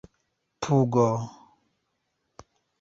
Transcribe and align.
pugo 0.61 1.07